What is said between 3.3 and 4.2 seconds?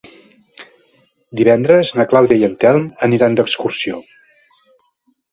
d'excursió.